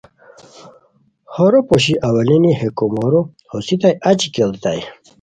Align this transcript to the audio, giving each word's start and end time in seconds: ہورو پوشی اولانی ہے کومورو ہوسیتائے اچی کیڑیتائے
ہورو 1.35 1.59
پوشی 1.67 1.93
اولانی 2.07 2.51
ہے 2.59 2.67
کومورو 2.77 3.21
ہوسیتائے 3.51 3.95
اچی 4.09 4.27
کیڑیتائے 4.35 4.81